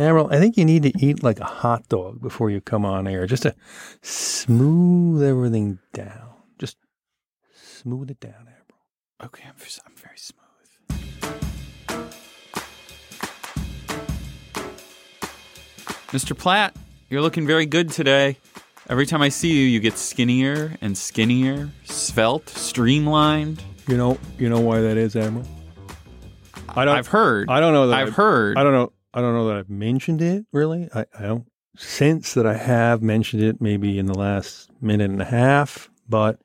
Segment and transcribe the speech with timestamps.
[0.00, 3.08] Admiral, I think you need to eat like a hot dog before you come on
[3.08, 3.54] air, just to
[4.00, 6.30] smooth everything down.
[6.58, 6.76] Just
[7.52, 8.84] smooth it down, Admiral.
[9.24, 9.56] Okay, I'm,
[9.86, 10.38] I'm very smooth.
[16.12, 16.36] Mr.
[16.36, 16.74] Platt,
[17.10, 18.38] you're looking very good today.
[18.88, 23.62] Every time I see you, you get skinnier and skinnier, svelte, streamlined.
[23.86, 25.46] You know, you know why that is, Admiral.
[26.68, 26.96] I don't.
[26.96, 27.50] I've heard.
[27.50, 28.56] I don't know that I've I've- heard.
[28.56, 28.92] I don't know.
[29.14, 30.88] I don't know that I've mentioned it really.
[30.94, 35.22] I, I don't sense that I have mentioned it maybe in the last minute and
[35.22, 36.40] a half, but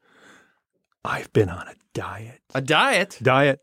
[1.04, 2.42] I've been on a diet.
[2.56, 3.18] a diet.
[3.22, 3.60] Diet.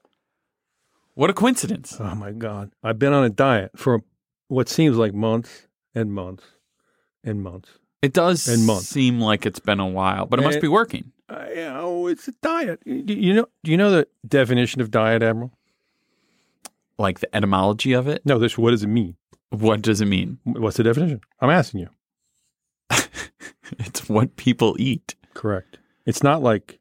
[1.15, 1.97] What a coincidence.
[2.01, 2.73] Oh my God.
[2.83, 4.03] I've been on a diet for
[4.49, 6.45] what seems like months and months
[7.25, 7.71] and months.
[8.03, 8.89] It does And months.
[8.89, 11.13] seem like it's been a while, but it must be working.
[11.29, 12.80] Uh, you know, it's a diet.
[12.87, 15.53] You, you know, do you know the definition of diet, Admiral?
[17.01, 18.23] Like the etymology of it.
[18.25, 18.59] No, this.
[18.59, 19.17] What does it mean?
[19.51, 20.39] What does it mean?
[20.45, 21.21] What's the definition?
[21.41, 21.89] I'm asking you.
[23.79, 25.15] It's what people eat.
[25.33, 25.79] Correct.
[26.05, 26.80] It's not like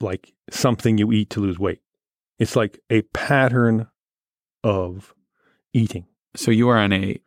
[0.00, 1.80] like something you eat to lose weight.
[2.38, 3.86] It's like a pattern
[4.64, 5.14] of
[5.72, 6.06] eating.
[6.34, 7.20] So you are on a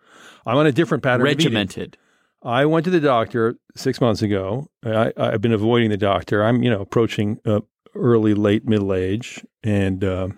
[0.45, 1.21] I'm on a different pattern.
[1.21, 1.97] of regimented.
[2.43, 4.67] I went to the doctor six months ago.
[4.85, 6.43] I, I've been avoiding the doctor.
[6.43, 7.61] I'm, you know, approaching uh,
[7.95, 10.29] early, late middle age, and uh,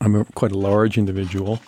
[0.00, 1.60] I'm a, quite a large individual.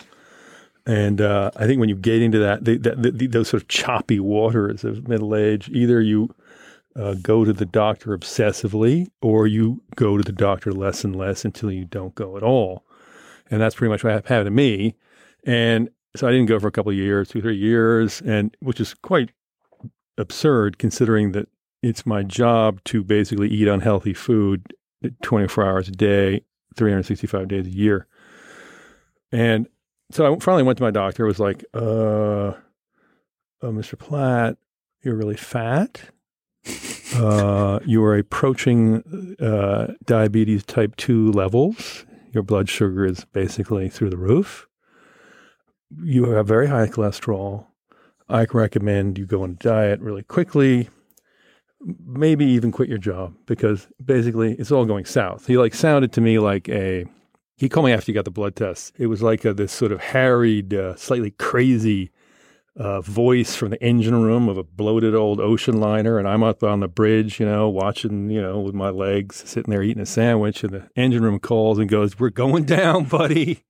[0.85, 3.67] And uh, I think when you get into that, the, the, the, those sort of
[3.67, 6.33] choppy waters of middle age, either you
[6.95, 11.45] uh, go to the doctor obsessively, or you go to the doctor less and less
[11.45, 12.83] until you don't go at all.
[13.49, 14.95] And that's pretty much what happened to me.
[15.45, 18.79] And so I didn't go for a couple of years, two, three years, and which
[18.79, 19.31] is quite
[20.17, 21.47] absurd considering that
[21.81, 24.73] it's my job to basically eat unhealthy food
[25.23, 26.41] 24 hours a day,
[26.75, 28.07] 365 days a year.
[29.31, 29.67] And
[30.11, 31.25] so I finally went to my doctor.
[31.25, 32.53] was like, uh, uh
[33.63, 33.97] Mr.
[33.97, 34.57] Platt,
[35.03, 36.01] you're really fat.
[37.13, 42.05] Uh, you are approaching uh, diabetes type 2 levels.
[42.31, 44.65] Your blood sugar is basically through the roof
[46.03, 47.65] you have very high cholesterol.
[48.29, 50.89] I recommend you go on a diet really quickly.
[51.81, 55.47] Maybe even quit your job because basically it's all going south.
[55.47, 57.05] He like sounded to me like a.
[57.61, 58.91] He called me after he got the blood test.
[58.97, 62.09] It was like a, this sort of harried, uh, slightly crazy
[62.75, 66.63] uh, voice from the engine room of a bloated old ocean liner, and I'm up
[66.63, 70.07] on the bridge, you know, watching, you know, with my legs, sitting there eating a
[70.07, 73.63] sandwich, and the engine room calls and goes, "We're going down, buddy.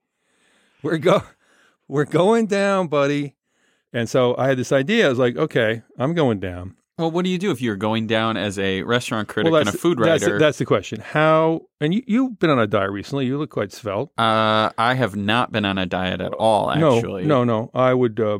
[0.82, 1.24] We're go."
[1.90, 3.36] we're going down, buddy.
[3.92, 5.08] And so I had this idea.
[5.08, 6.78] I was like, okay, I'm going down.
[7.02, 9.70] Well, what do you do if you're going down as a restaurant critic Well, and
[9.70, 10.38] a food writer?
[10.40, 11.02] That's the question.
[11.02, 13.26] How, and you, you've been on a diet recently.
[13.26, 14.12] You look quite svelte.
[14.18, 16.70] uh, I have not been on a diet at all.
[16.72, 17.72] Actually, No, no, no.
[17.74, 18.40] I would, uh,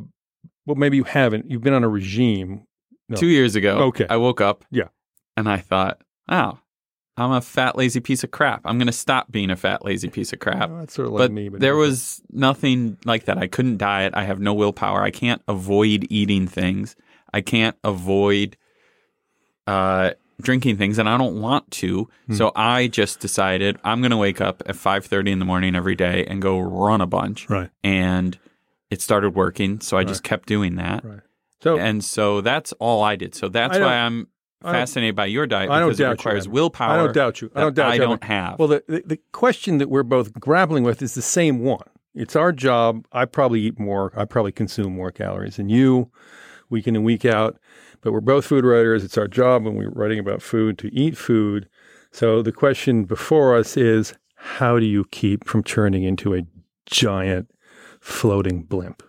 [0.64, 1.50] well, maybe you haven't.
[1.50, 2.66] You've been on a regime.
[3.08, 3.16] No.
[3.16, 4.06] Two years ago, Okay.
[4.08, 4.88] I woke up, Yeah.
[5.36, 6.60] and I thought, "Oh,
[7.16, 8.62] I'm a fat, lazy piece of crap.
[8.64, 11.14] I'm going to stop being a fat, lazy piece of crap." Well, that's sort of
[11.14, 11.48] like but me.
[11.48, 13.36] But there was nothing like that.
[13.38, 14.14] I couldn't diet.
[14.16, 15.02] I have no willpower.
[15.02, 16.94] I can't avoid eating things.
[17.32, 18.56] I can't avoid
[19.66, 20.10] uh,
[20.40, 22.08] drinking things, and I don't want to.
[22.26, 22.34] Hmm.
[22.34, 25.94] So I just decided I'm going to wake up at 5:30 in the morning every
[25.94, 27.48] day and go run a bunch.
[27.48, 27.70] Right.
[27.82, 28.38] And
[28.90, 31.04] it started working, so I just kept doing that.
[31.04, 31.20] Right.
[31.62, 33.34] So And so that's all I did.
[33.34, 34.26] So that's why I'm
[34.62, 36.92] fascinated by your diet I don't because it doubt you, requires willpower.
[36.92, 37.50] I don't doubt you.
[37.54, 38.00] I don't doubt I you.
[38.00, 38.58] don't have.
[38.58, 41.86] Well, the, the, the question that we're both grappling with is the same one.
[42.14, 43.06] It's our job.
[43.12, 44.12] I probably eat more.
[44.16, 46.10] I probably consume more calories than you,
[46.72, 47.58] week in and week out.
[48.00, 49.04] But we're both food writers.
[49.04, 51.68] It's our job when we're writing about food to eat food.
[52.10, 56.42] So the question before us is how do you keep from turning into a
[56.86, 57.48] giant
[58.00, 59.04] floating blimp?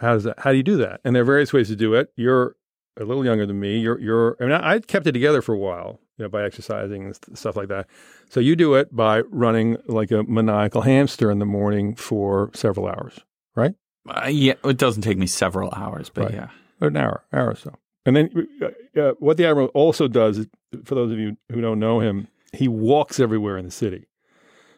[0.00, 0.40] How does that?
[0.40, 1.00] How do you do that?
[1.04, 2.12] And there are various ways to do it.
[2.14, 2.56] You're
[3.00, 3.78] a little younger than me.
[3.78, 4.36] You're, you're.
[4.40, 7.14] I mean, I, I kept it together for a while, you know, by exercising and
[7.14, 7.88] st- stuff like that.
[8.28, 12.86] So you do it by running like a maniacal hamster in the morning for several
[12.86, 13.18] hours,
[13.56, 13.74] right?
[14.08, 16.34] Uh, yeah, it doesn't take me several hours, but Right.
[16.34, 16.48] yeah.
[16.80, 17.74] An hour, hour or so.
[18.06, 20.46] And then uh, uh, what the admiral also does,
[20.84, 24.06] for those of you who don't know him, he walks everywhere in the city.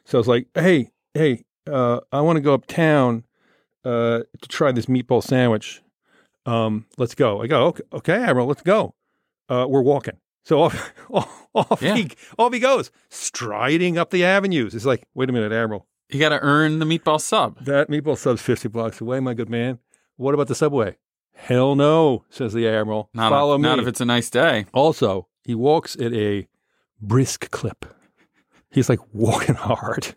[0.05, 3.25] So it's like, hey, hey, uh, I want to go uptown
[3.85, 5.82] uh, to try this meatball sandwich.
[6.47, 7.43] Um, let's go.
[7.43, 8.94] I go, okay, okay, Admiral, let's go.
[9.49, 10.17] Uh, we're walking.
[10.47, 11.94] So off, off, off, Yeah.
[11.97, 14.75] he, off he goes, striding up the avenues.
[14.75, 15.87] It's like, wait a minute, Admiral.
[16.12, 17.65] You got to earn the meatball sub.
[17.65, 19.79] That meatball sub's 50 blocks away, my good man.
[20.17, 20.97] What about the subway?
[21.35, 23.09] Hell no, says the Admiral.
[23.15, 23.62] Not, Follow a, me.
[23.62, 24.67] not if it's a nice day.
[24.75, 26.47] Also, he walks at a
[27.01, 27.87] brisk clip.
[28.71, 30.15] He's like walking hard.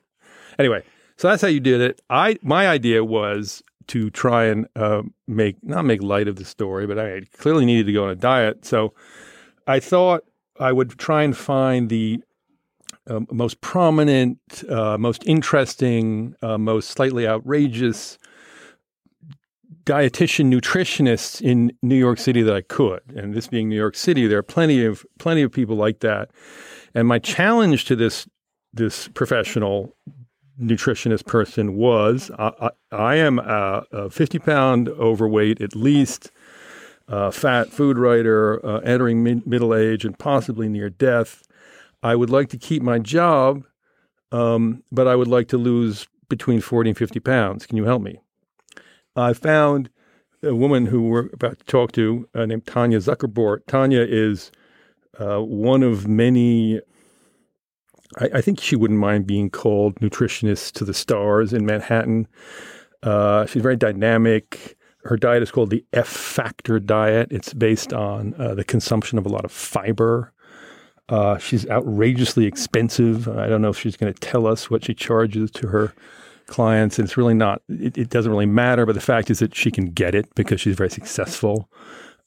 [0.59, 0.83] Anyway,
[1.17, 2.01] So that's how you did it.
[2.09, 6.85] I my idea was to try and uh, make not make light of the story,
[6.87, 8.65] but I clearly needed to go on a diet.
[8.65, 8.93] So
[9.65, 10.23] I thought
[10.59, 12.21] I would try and find the
[13.07, 14.39] uh, most prominent,
[14.69, 18.17] uh, most interesting, uh, most slightly outrageous
[19.85, 23.01] dietitian nutritionists in New York City that I could.
[23.15, 26.31] And this being New York City, there are plenty of plenty of people like that.
[26.95, 28.27] And my challenge to this
[28.73, 29.95] this professional
[30.61, 36.31] nutritionist person was I, I, I am a, a, 50 pound overweight at least,
[37.07, 41.43] uh, fat food writer, uh, entering mid- middle age and possibly near death.
[42.03, 43.63] I would like to keep my job,
[44.31, 47.65] um, but I would like to lose between 40 and 50 pounds.
[47.65, 48.19] Can you help me?
[49.15, 49.89] I found
[50.43, 53.65] a woman who we're about to talk to uh, named Tanya Zuckerbrot.
[53.67, 54.51] Tanya is
[55.17, 56.81] uh, one of many.
[58.17, 62.27] I, I, think she wouldn't mind being called nutritionist to the stars in Manhattan.
[63.01, 64.77] Uh, she's very dynamic.
[65.03, 67.31] Her diet is called the F Factor diet.
[67.31, 70.32] It's based on uh, the consumption of a lot of fiber.
[71.09, 73.27] Uh, she's outrageously expensive.
[73.27, 75.93] I don't know if she's going to tell us what she charges to her
[76.47, 76.97] clients.
[76.97, 78.85] And it's really not, it, it, doesn't really matter.
[78.85, 81.69] But the fact is that she can get it because she's very successful.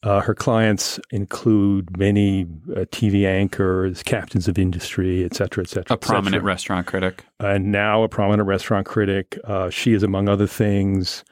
[0.03, 5.95] Uh, her clients include many uh, TV anchors, captains of industry, et cetera, et cetera.
[5.95, 7.25] A prominent restaurant critic.
[7.39, 9.39] And now a prominent restaurant critic.
[9.43, 11.23] Uh, she is, among other things,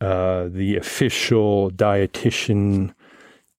[0.00, 2.92] uh, the official dietitian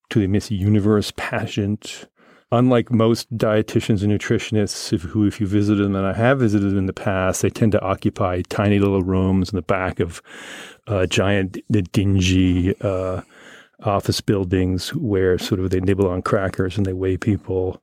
[0.09, 2.09] to the Miss Universe pageant
[2.53, 6.77] unlike most dietitians and nutritionists if, who, if you visit them, and I have visited
[6.77, 10.21] in the past, they tend to occupy tiny little rooms in the back of
[10.85, 11.57] uh, giant,
[11.91, 13.21] dingy uh,
[13.83, 17.81] office buildings where sort of they nibble on crackers and they weigh people.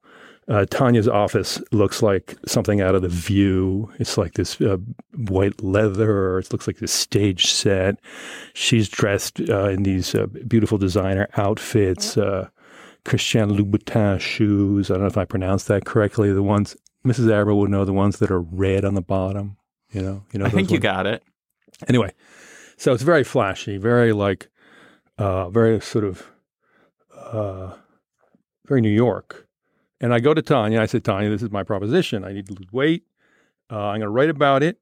[0.48, 3.90] Uh, Tanya's office looks like something out of the view.
[3.98, 4.78] It's like this uh,
[5.16, 6.38] white leather.
[6.38, 8.00] It looks like this stage set.
[8.54, 12.16] She's dressed uh, in these uh, beautiful designer outfits.
[12.16, 12.48] Uh,
[13.04, 14.90] Christian Louboutin shoes.
[14.90, 16.32] I don't know if I pronounced that correctly.
[16.32, 17.30] The ones Mrs.
[17.30, 19.56] Averell would know the ones that are red on the bottom.
[19.92, 20.46] You know, you know.
[20.46, 20.72] I think ones.
[20.72, 21.22] you got it.
[21.88, 22.12] Anyway,
[22.76, 24.48] so it's very flashy, very like,
[25.18, 26.30] uh, very sort of,
[27.16, 27.72] uh,
[28.66, 29.46] very New York.
[30.00, 30.80] And I go to Tanya.
[30.80, 32.24] I said, Tanya, this is my proposition.
[32.24, 33.04] I need to lose weight.
[33.70, 34.78] Uh, I'm going to write about it.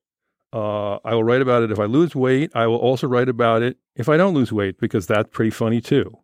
[0.53, 2.51] Uh, I will write about it if I lose weight.
[2.55, 5.81] I will also write about it if I don't lose weight because that's pretty funny
[5.81, 6.17] too.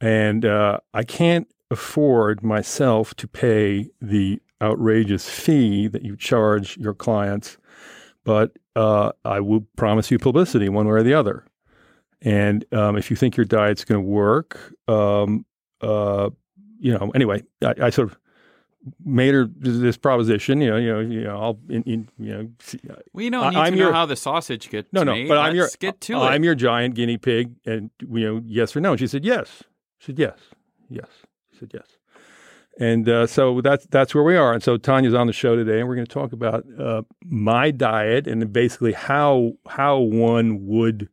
[0.00, 6.94] And uh, I can't afford myself to pay the outrageous fee that you charge your
[6.94, 7.58] clients,
[8.24, 11.44] but uh, I will promise you publicity one way or the other.
[12.22, 15.44] And um, if you think your diet's going to work, um,
[15.80, 16.30] uh,
[16.78, 18.18] you know, anyway, I, I, sort of
[19.04, 20.60] made her this proposition.
[20.60, 22.48] You know, you know, you know, I'll, in, in, you know.
[22.60, 22.80] See,
[23.12, 24.92] well, you don't need I'm to your, know how the sausage gets.
[24.92, 25.28] No, no, made.
[25.28, 26.46] but Let's I'm your get to I'm it.
[26.46, 28.92] your giant guinea pig, and you know, yes or no.
[28.92, 29.62] And she said yes.
[29.98, 30.38] She said, yes,
[30.88, 31.08] yes.
[31.52, 31.86] She said, yes.
[32.78, 34.52] And uh, so that's that's where we are.
[34.52, 37.70] And so Tanya's on the show today, and we're going to talk about uh, my
[37.70, 41.08] diet and basically how how one would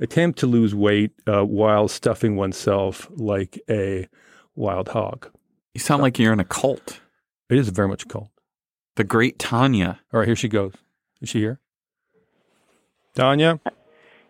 [0.00, 4.08] attempt to lose weight uh, while stuffing oneself like a
[4.56, 5.30] wild hog.
[5.72, 7.00] You sound like you're in a cult.
[7.48, 8.30] It is very much a cult.
[8.96, 10.00] The great Tanya.
[10.12, 10.72] All right, here she goes.
[11.20, 11.60] Is she here?
[13.14, 13.60] Tanya?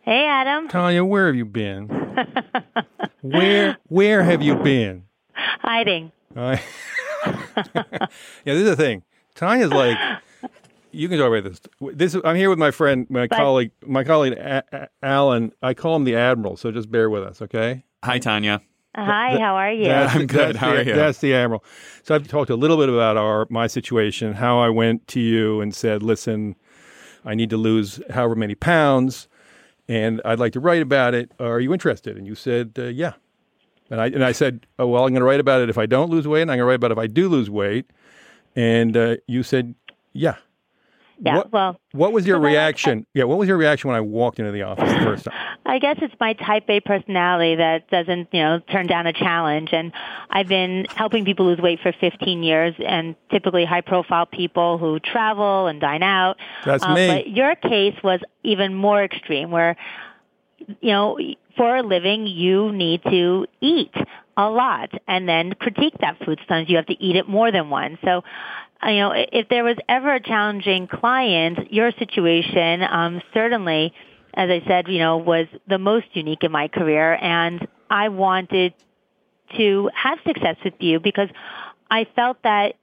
[0.02, 0.68] Hey, Adam.
[0.68, 1.88] Tanya, where have you been?
[3.24, 5.04] where where have you been?
[5.32, 6.12] Hiding.
[6.36, 6.58] Uh,
[7.26, 8.06] yeah,
[8.44, 9.02] this is the thing.
[9.34, 9.96] Tanya's like,
[10.92, 11.60] you can talk about this.
[11.94, 15.52] This I'm here with my friend, my but, colleague, my colleague A- A- Alan.
[15.62, 17.84] I call him the Admiral, so just bear with us, okay?
[18.04, 18.60] Hi, Tanya.
[18.94, 19.90] Hi, how are you?
[19.90, 20.56] I'm good.
[20.56, 20.94] How the, are you?
[20.94, 21.64] That's the Admiral.
[22.02, 25.62] So I've talked a little bit about our my situation, how I went to you
[25.62, 26.56] and said, listen,
[27.24, 29.28] I need to lose however many pounds
[29.88, 31.30] and I'd like to write about it.
[31.38, 32.16] Are you interested?
[32.16, 33.14] And you said, uh, yeah.
[33.90, 35.86] And I and I said, oh, well, I'm going to write about it if I
[35.86, 37.90] don't lose weight, and I'm going to write about it if I do lose weight.
[38.56, 39.74] And uh, you said,
[40.12, 40.36] yeah.
[41.20, 41.36] Yeah.
[41.36, 43.00] What, well, what was your reaction?
[43.00, 43.24] I, yeah.
[43.24, 45.34] What was your reaction when I walked into the office the first time?
[45.66, 49.70] I guess it's my type A personality that doesn't, you know, turn down a challenge.
[49.72, 49.92] And
[50.30, 55.66] I've been helping people lose weight for 15 years, and typically high-profile people who travel
[55.66, 56.36] and dine out.
[56.64, 57.06] That's um, me.
[57.06, 59.76] But your case was even more extreme, where,
[60.58, 61.18] you know,
[61.56, 63.94] for a living, you need to eat
[64.36, 66.38] a lot and then critique that food.
[66.40, 67.98] Sometimes you have to eat it more than once.
[68.04, 68.22] So
[68.90, 73.92] you know, if there was ever a challenging client, your situation um, certainly,
[74.34, 78.74] as I said, you know, was the most unique in my career, and I wanted
[79.56, 81.28] to have success with you because
[81.90, 82.74] I felt that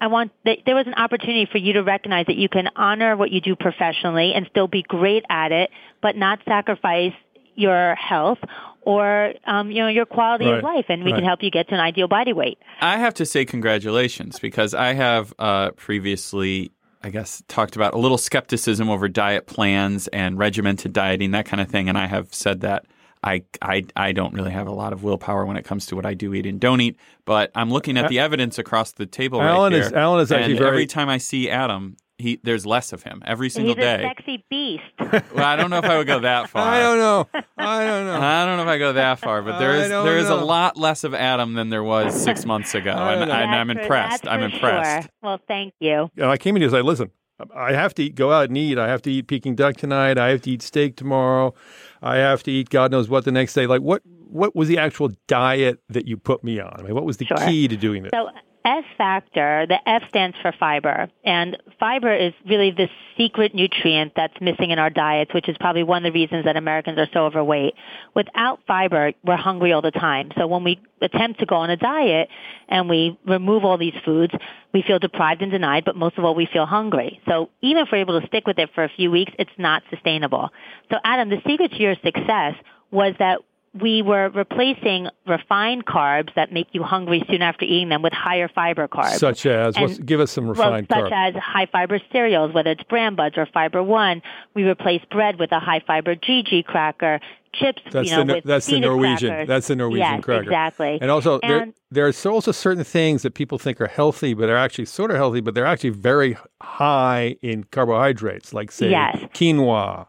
[0.00, 3.16] I want that there was an opportunity for you to recognize that you can honor
[3.16, 5.70] what you do professionally and still be great at it,
[6.02, 7.14] but not sacrifice
[7.54, 8.38] your health
[8.84, 10.58] or um, you know your quality Right.
[10.58, 11.18] of life, and we Right.
[11.18, 12.58] can help you get to an ideal body weight.
[12.80, 16.70] I have to say congratulations because I have uh, previously,
[17.02, 21.60] I guess, talked about a little skepticism over diet plans and regimented dieting, that kind
[21.60, 21.88] of thing.
[21.88, 22.84] And I have said that
[23.22, 26.04] I, I, I don't really have a lot of willpower when it comes to what
[26.04, 26.96] I do eat and don't eat.
[27.24, 29.98] But I'm looking at the evidence across the table Alan right is- here.
[29.98, 33.22] Alan is actually and very- every time I see Adam, he there's less of him
[33.26, 34.04] every single He's day.
[34.04, 34.82] a sexy beast.
[35.34, 36.66] well, I don't know if I would go that far.
[36.66, 37.28] I don't know.
[37.58, 38.20] I don't know.
[38.20, 40.28] I don't know if I go that far, but there I is don't there is
[40.28, 43.34] a lot less of Adam than there was six months ago, I and, don't know.
[43.34, 44.28] and I'm That's for- impressed.
[44.28, 45.02] I'm impressed.
[45.02, 45.10] Sure.
[45.22, 46.08] Well, thank you.
[46.16, 47.10] And I came in here and said, listen,
[47.54, 48.78] I have to eat, go out and eat.
[48.78, 50.16] I have to eat Peking duck tonight.
[50.18, 51.52] I have to eat steak tomorrow.
[52.00, 53.66] I have to eat God knows what the next day.
[53.66, 56.74] Like, what what was the actual diet that you put me on?
[56.78, 57.36] I mean, what was the Sure.
[57.38, 58.10] key to doing this?
[58.14, 58.28] So
[58.64, 64.34] F factor, the F stands for fiber, and fiber is really the secret nutrient that's
[64.40, 67.26] missing in our diets, which is probably one of the reasons that Americans are so
[67.26, 67.74] overweight.
[68.14, 70.32] Without fiber, we're hungry all the time.
[70.38, 72.30] So when we attempt to go on a diet
[72.68, 74.32] and we remove all these foods,
[74.72, 77.20] we feel deprived and denied, but most of all, we feel hungry.
[77.28, 79.82] So even if we're able to stick with it for a few weeks, it's not
[79.90, 80.48] sustainable.
[80.90, 82.54] So Adam, the secret to your success
[82.90, 83.40] was that
[83.80, 88.48] we were replacing refined carbs that make you hungry soon after eating them with higher
[88.48, 89.18] fiber carbs.
[89.18, 91.12] Such as, And- give us some well, refined such carb.
[91.12, 94.22] as high fiber cereals, whether it's Bran Buds or Fiber One.
[94.54, 97.18] We replaced bread with a high fiber GG cracker,
[97.52, 99.30] chips, That's you know, the with that's the Norwegian.
[99.30, 99.48] crackers.
[99.48, 100.42] That's the Norwegian yes, cracker.
[100.42, 100.98] exactly.
[101.00, 104.56] And also, there, And- there's also certain things that people think are healthy, but are
[104.56, 109.16] actually sort of healthy, but they're actually very high in carbohydrates, like say Yes.
[109.34, 110.06] quinoa.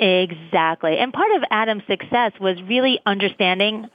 [0.00, 0.96] Exactly.
[0.96, 3.88] And part of Adam's success was really understanding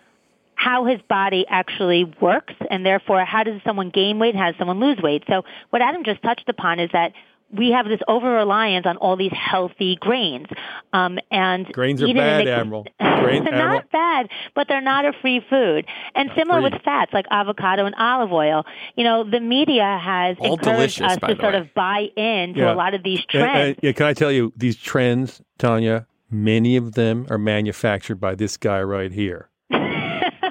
[0.53, 4.79] how his body actually works and therefore how does someone gain weight, how does someone
[4.79, 5.23] lose weight.
[5.27, 7.11] So what Adam just touched upon is that
[7.51, 10.47] we have this over reliance on all these healthy grains.
[10.93, 12.83] Um, and Grains are bad, ex- Admiral.
[12.99, 13.75] Grain- they're Admiral.
[13.75, 15.85] not bad, but they're not a free food.
[16.15, 16.71] And similar free.
[16.71, 18.65] with fats like avocado and olive oil.
[18.95, 21.59] You know, the media has All encouraged us to sort way.
[21.59, 22.73] of buy into Yeah.
[22.73, 23.79] a lot of these And- and- trends.
[23.81, 28.57] yeah, can I tell you, these trends, Tanya, many of them are manufactured by this
[28.57, 29.49] guy right here.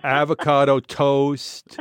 [0.04, 1.78] Avocado toast.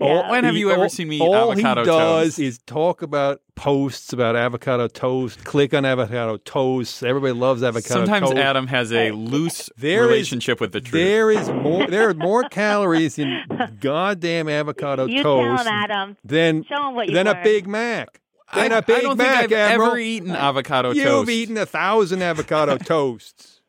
[0.00, 2.38] All- When have he- you ever all- seen me eat all avocado he does toast?
[2.40, 5.44] is talk about posts about avocado toast.
[5.44, 7.02] Click on avocado toast.
[7.04, 8.38] Everybody loves avocado Sometimes toast.
[8.40, 9.14] Adam has a oh.
[9.14, 10.92] loose There is- relationship with the truth.
[11.02, 11.86] There is more.
[11.86, 13.38] There are more calories in
[13.80, 16.16] goddamn avocado You tell toast him, Adam.
[16.24, 17.40] than Show him what you than a.
[17.42, 18.20] Big Mac.
[18.52, 19.90] I, Than a Big I don't Mac, think I've Admiral.
[19.90, 21.04] ever eaten avocado toast.
[21.04, 23.60] You've eaten a thousand avocado toasts.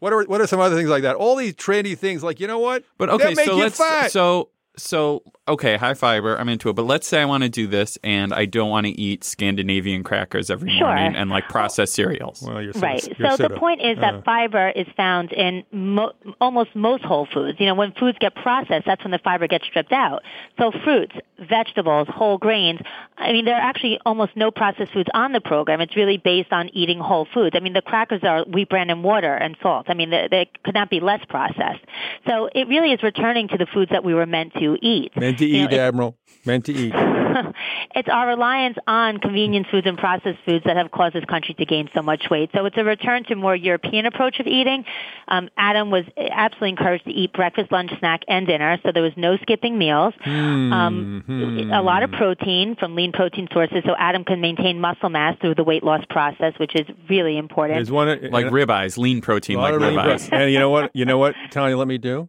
[0.00, 1.16] What are what are some other things like that?
[1.16, 2.84] All these trendy things, like you know what?
[2.98, 4.10] But okay, That make so you let's fat.
[4.12, 6.36] so so okay, high fiber.
[6.38, 6.72] I'm into it.
[6.72, 10.02] But let's say I want to do this, and I don't want to eat Scandinavian
[10.02, 10.86] crackers every Sure.
[10.86, 12.42] morning and like processed cereals.
[12.46, 13.00] Well, you're Right.
[13.00, 16.12] Sort of, you're So the of- point is uh, that fiber is found in mo-
[16.40, 17.60] almost most whole foods.
[17.60, 20.22] You know, when foods get processed, that's when the fiber gets stripped out.
[20.58, 22.80] So fruits, vegetables, whole grains.
[23.18, 25.80] I mean, there are actually almost no processed foods on the program.
[25.82, 27.54] It's really based on eating whole foods.
[27.54, 29.86] I mean, the crackers are wheat bran and water and salt.
[29.88, 31.84] I mean, they, they could not be less processed.
[32.26, 35.16] So it really is returning to the foods that we were meant to eat.
[35.16, 36.16] meant to You know, eat, it's- Admiral.
[36.46, 36.92] Meant to eat.
[37.94, 41.64] it's our reliance on convenience foods and processed foods that have caused this country to
[41.64, 42.50] gain so much weight.
[42.54, 44.84] So it's a return to more European approach of eating.
[45.28, 49.12] Um, Adam was absolutely encouraged to eat breakfast, lunch, snack, and dinner, so there was
[49.16, 50.12] no skipping meals.
[50.26, 55.36] Um, a lot of protein from lean protein sources, so Adam can maintain muscle mass
[55.40, 57.78] through the weight loss process, which is really important.
[57.78, 60.30] There's one Like ribeyes, lean protein like ribeyes.
[60.32, 60.90] And you know what?
[60.94, 61.34] You know what?
[61.50, 62.28] Tanya, let me do.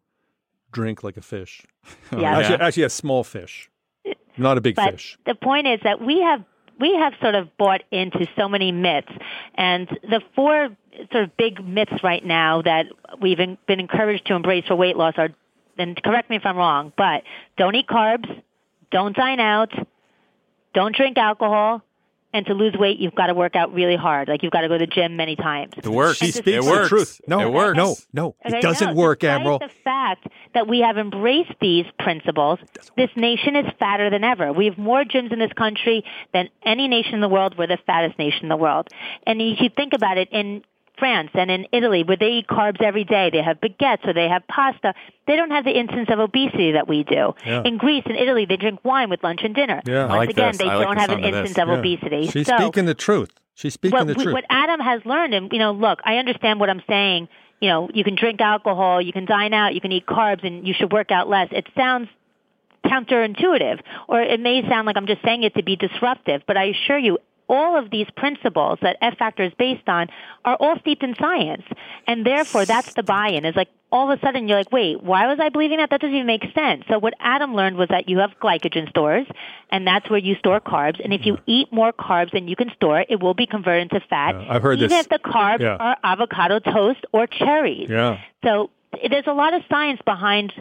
[0.75, 1.63] Drink like a fish.
[2.11, 2.37] Oh, Yeah.
[2.37, 3.69] Actually, actually, a small fish,
[4.37, 5.17] not a big But fish.
[5.25, 6.43] the point is that we have
[6.79, 9.11] we have sort of bought into so many myths,
[9.55, 10.69] and the four
[11.11, 12.87] sort of big myths right now that
[13.21, 15.29] we've been encouraged to embrace for weight loss are,
[15.77, 17.23] and correct me if I'm wrong, but
[17.57, 18.27] don't eat carbs,
[18.91, 19.71] don't dine out,
[20.73, 21.81] don't drink alcohol,
[22.33, 24.67] and to lose weight you've got to work out really hard, like you've got to
[24.67, 25.73] go to the gym many times.
[25.77, 26.17] It works.
[26.17, 26.89] She And to speaks it the works.
[26.89, 27.21] truth.
[27.27, 27.77] No, it works.
[27.77, 29.59] no, no, Okay, it doesn't no, work, despite Admiral.
[29.59, 32.59] the fact that we have embraced these principles,
[32.97, 34.51] this nation is fatter than ever.
[34.51, 37.55] We have more gyms in this country than any nation in the world.
[37.57, 38.87] We're the fattest nation in the world.
[39.27, 40.63] And if you think about it, in
[40.97, 44.29] France and in Italy, where they eat carbs every day, they have baguettes or they
[44.29, 44.93] have pasta.
[45.27, 47.33] They don't have the incidence of obesity that we do.
[47.45, 47.63] Yeah.
[47.65, 49.81] In Greece and Italy, they drink wine with lunch and dinner.
[49.85, 50.07] Yeah.
[50.07, 50.57] Once like again, this.
[50.59, 51.39] they like don't the have an sound of this.
[51.49, 51.79] incidence of Yeah.
[51.79, 52.27] obesity.
[52.31, 53.31] She's so, speaking the truth.
[53.55, 54.33] She's speaking what, the truth.
[54.33, 57.27] what Adam has learned, and you know, look, I understand what I'm saying.
[57.61, 60.67] You know, you can drink alcohol, you can dine out, you can eat carbs, and
[60.67, 61.47] you should work out less.
[61.51, 62.09] It sounds
[62.85, 66.65] counterintuitive, or it may sound like I'm just saying it to be disruptive, but I
[66.65, 70.07] assure you, all of these principles that F Factor is based on
[70.43, 71.63] are all steeped in science.
[72.07, 73.45] And therefore, that's the buy-in.
[73.45, 75.89] Is like all of a sudden you're like, wait, why was I believing that?
[75.89, 76.83] That doesn't even make sense.
[76.89, 79.25] So what Adam learned was that you have glycogen stores,
[79.69, 80.99] and that's where you store carbs.
[81.03, 84.05] And if you eat more carbs than you can store, it will be converted into
[84.07, 84.33] fat.
[84.35, 85.05] Yeah, I've heard even this.
[85.05, 85.77] if the carbs Yeah.
[85.77, 87.89] are avocado toast or cherries.
[87.89, 88.19] Yeah.
[88.43, 88.69] So
[89.09, 90.51] there's a lot of science behind,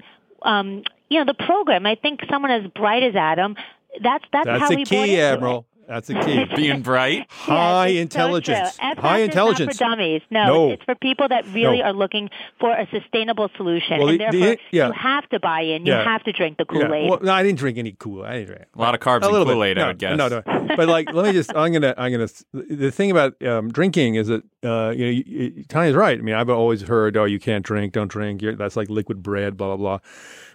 [0.43, 1.87] um, you know, the program.
[1.87, 3.57] I think someone as bright as Adam,
[4.00, 5.64] that's that's, That's how the we bought key, into it.
[5.88, 5.95] Admiral.
[5.95, 6.55] That's the key.
[6.57, 7.26] Being bright.
[7.31, 8.76] High Yes, it's so intelligence.
[8.79, 9.81] High intelligence.
[9.81, 10.23] Not for dummies.
[10.31, 10.71] No, No.
[10.71, 11.85] it's for people that really No.
[11.85, 14.87] are looking for a sustainable solution, Well, and the- the- therefore yeah.
[14.88, 15.87] you have to buy in.
[15.87, 16.05] You Yeah.
[16.05, 17.11] have to drink the Kool Aid.
[17.11, 18.25] Well, no, I didn't drink any Kool.
[18.25, 18.62] I didn't drink.
[18.75, 19.53] A lot of carbs a in little bit.
[19.55, 20.17] Kool Aid, no, I would guess.
[20.17, 20.43] No, no.
[20.76, 21.55] But like, let me just.
[21.55, 21.95] I'm gonna.
[21.97, 22.29] I'm gonna.
[22.53, 26.19] The thing about um, drinking is that uh, you know, you, you, Tanya's right.
[26.19, 28.41] I mean, I've always heard, oh, you can't drink, don't drink.
[28.43, 29.99] You're, that's like liquid bread, blah blah blah.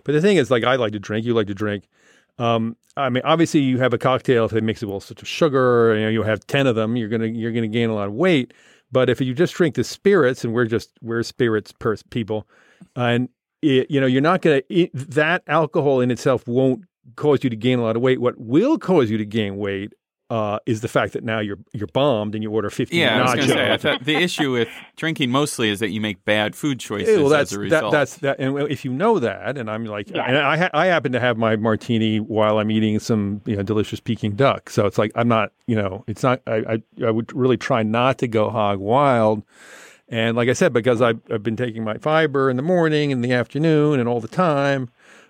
[0.04, 1.26] But the thing is, like, I like to drink.
[1.26, 1.88] You like to drink.
[2.39, 5.96] Um, I mean, obviously, you have a cocktail if they mix it with of sugar.
[5.96, 6.96] You know, you have ten of them.
[6.96, 8.53] You're gonna you're gonna gain a lot of weight.
[8.91, 12.48] But if you just drink the spirits, and we're just we're spirits pers- people,
[12.96, 13.29] and
[13.62, 16.84] it, you know, you're not gonna it, that alcohol in itself won't
[17.15, 18.19] cause you to gain a lot of weight.
[18.19, 19.93] What will cause you to gain weight
[20.30, 23.22] uh, is the fact that now you're you're bombed and you order 15 Yeah, I
[23.24, 26.24] was going to say, I thought the issue with drinking mostly is that you make
[26.24, 27.92] bad food choices well, that's as a that, result.
[27.92, 28.40] that's that.
[28.40, 30.24] And if you know that, and I'm like, Yeah.
[30.26, 33.64] and I ha- I happen to have my martini while I'm eating some you know
[33.64, 34.70] delicious Peking duck.
[34.70, 36.42] So it's like I'm not, you know, it's not.
[36.46, 36.58] I
[37.00, 39.42] I, I would really try not to go hog wild.
[40.12, 43.22] And like I said, because I've, I've been taking my fiber in the morning, in
[43.22, 44.90] the afternoon, and all the time,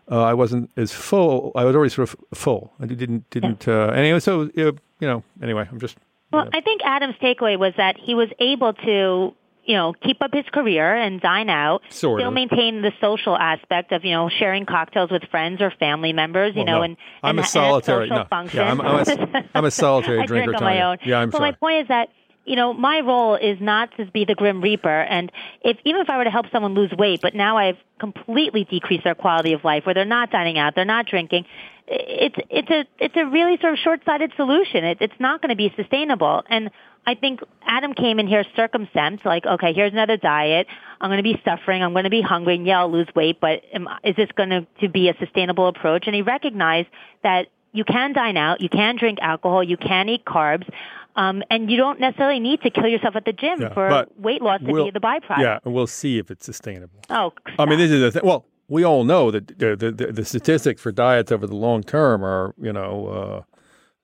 [0.09, 1.51] uh, I wasn't as full.
[1.53, 2.71] I was already sort of full.
[2.79, 3.67] I didn't didn't.
[3.67, 5.23] Uh, anyway, so uh, you know.
[5.41, 5.97] Anyway, I'm just.
[6.31, 9.33] Well, I think Adam's takeaway was that he was able to,
[9.65, 12.33] you know, keep up his career and dine out, Sort still of.
[12.35, 16.59] maintain the social aspect of, you know, sharing cocktails with friends or family members, you
[16.59, 16.83] Well, know, no.
[16.83, 18.27] and I'm and, a solitary- and a social no.
[18.29, 18.59] function.
[18.59, 20.97] Yeah, I'm- I'm a- I'm a solitary I drinker, drink on my own.
[21.03, 21.51] Yeah, I'm but sorry.
[21.51, 22.09] my point is that
[22.45, 24.89] you know, my role is not to be the grim reaper.
[25.01, 28.63] And if even if I were to help someone lose weight, but now I've completely
[28.63, 31.45] decreased their quality of life, where they're not dining out, they're not drinking,
[31.89, 34.83] it's it's a it's a really sort of short-sighted solution.
[34.85, 36.43] It, it's not going to be sustainable.
[36.49, 36.69] And
[37.07, 40.67] I think Adam came in here circumspect, like, okay, here's another diet.
[41.01, 41.81] I'm going to be suffering.
[41.81, 42.55] I'm going to be hungry.
[42.55, 45.67] And yeah, I'll lose weight, but am, is this going to, to be a sustainable
[45.67, 46.03] approach?
[46.05, 46.89] And he recognized
[47.23, 50.67] that you can dine out, you can drink alcohol, you can eat carbs,
[51.15, 54.41] um, and you don't necessarily need to kill yourself at the gym Yeah, for weight
[54.41, 55.39] loss to we'll- be the byproduct.
[55.39, 56.99] Yeah, and we'll see if it's sustainable.
[57.09, 58.21] Oh, I mean, this is the thing.
[58.27, 61.83] Well, we all know that the, the, the, the statistics for diets over the long
[61.83, 63.57] term are, you know, uh,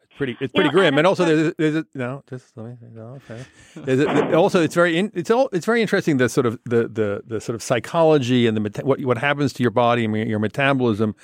[0.04, 0.98] it's pretty it's You pretty know, grim.
[0.98, 3.46] And also, there's, there's a, no, just let me no, okay.
[4.06, 7.24] A, also, it's very in, it's all it's very interesting the sort of the the,
[7.26, 11.16] the sort of psychology and the what what happens to your body and your metabolism.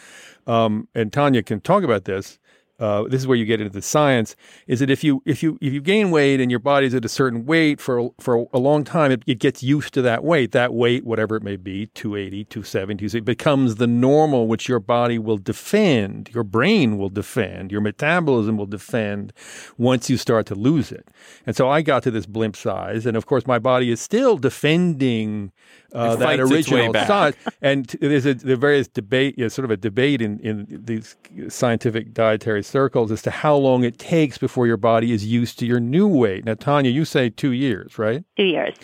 [0.48, 2.40] Um, and Tanya can talk about this.
[2.82, 4.36] Uh, this is where you get into the science.
[4.66, 7.10] Is that if you if you if you gain weight and your body's at a
[7.10, 10.52] certain weight for for a long time, it, it gets used to that weight.
[10.52, 15.20] That weight, whatever it may be, 280, 270, 260, becomes the normal, which your body
[15.20, 19.32] will defend, your brain will defend, your metabolism will defend
[19.78, 21.08] once you start to lose it.
[21.46, 24.38] And so I got to this blimp size, and of course my body is still
[24.38, 25.52] defending
[25.94, 27.34] uh, that fights its way original size.
[27.62, 31.16] And there's a the various debate, you know, sort of a debate in, in these
[31.50, 35.66] scientific dietary circles as to how long it takes before your body is used to
[35.66, 36.46] your new weight.
[36.46, 38.24] Now, Tanya, you say two years, right?
[38.38, 38.76] two years.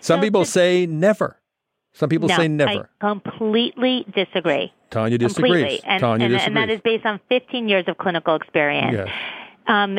[0.00, 1.40] Some So people the- say never.
[1.94, 2.90] Some people no, say never.
[3.00, 4.70] I completely disagree.
[4.90, 5.52] Tanya disagrees.
[5.52, 5.80] Completely.
[5.88, 6.46] And, Tanya and, disagrees.
[6.46, 8.92] and that is based on 15 years of clinical experience.
[8.92, 9.08] Yes.
[9.66, 9.94] Um,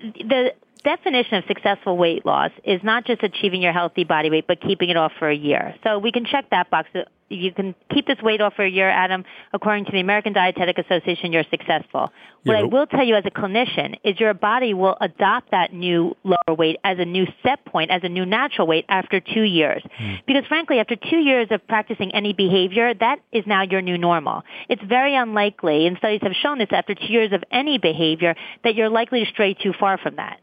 [0.00, 0.54] the
[0.88, 4.88] definition of successful weight loss is not just achieving your healthy body weight, but keeping
[4.88, 5.74] it off for a year.
[5.84, 6.88] So we can check that box.
[7.30, 9.24] You can keep this weight off for a year, Adam.
[9.52, 12.10] According to the American Dietetic Association, you're successful.
[12.44, 15.74] What Yeah, I will tell you as a clinician is your body will adopt that
[15.74, 19.42] new lower weight as a new set point, as a new natural weight after two
[19.42, 19.82] years.
[19.98, 20.14] Hmm.
[20.26, 24.42] Because frankly, after two years of practicing any behavior, that is now your new normal.
[24.70, 28.74] It's very unlikely, and studies have shown this after two years of any behavior, that
[28.74, 30.40] you're likely to stray too far from that.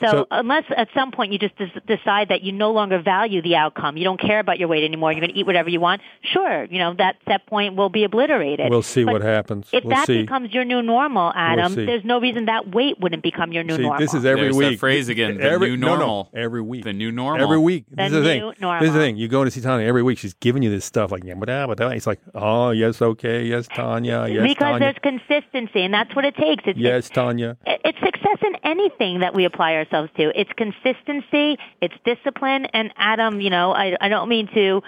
[0.00, 0.06] So.
[0.12, 3.56] So- unless at some point you just des- decide that you no longer value the
[3.56, 6.02] outcome, you don't care about your weight anymore, you're going to eat whatever you want,
[6.20, 8.70] sure, you know, that set point will be obliterated.
[8.70, 9.68] We'll see But what happens.
[9.72, 10.22] If we'll that see.
[10.22, 11.86] becomes your new normal, Adam, see.
[11.86, 14.00] there's no reason that weight wouldn't become your new See, normal.
[14.00, 14.70] this is every There's week.
[14.72, 16.84] that phrase again, the every, new no, no, every week.
[16.84, 17.42] The new normal.
[17.42, 17.86] Every week.
[17.90, 18.40] The this is the thing.
[18.60, 19.16] new This is the thing.
[19.16, 20.18] You go to see Tanya every week.
[20.18, 21.88] She's giving you this stuff like, yeah, but ah, but ah.
[21.88, 26.24] it's like, oh, yes, okay, yes, Tanya, yes, because Tanya, there's consistency, and that's what
[26.24, 26.64] it takes.
[26.66, 27.56] It's, yes, Tanya.
[27.66, 30.32] it's, it's success in anything that we apply ourselves to.
[30.38, 34.82] It's consistency, it's discipline, and Adam, you know, I, I don't mean to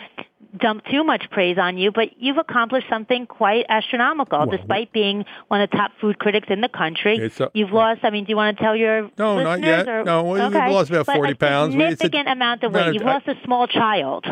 [0.61, 5.25] dump too much praise on you, but you've accomplished something quite astronomical, Well, despite being
[5.49, 7.19] one of the top food critics in the country.
[7.39, 8.01] A- you've lost.
[8.05, 9.89] I mean, do you want to tell your No, not yet.
[9.89, 11.75] Or, No, we- we've lost about But 40 a pounds.
[11.75, 12.95] A- Significant amount of weight.
[12.95, 14.27] You've I- lost a small child.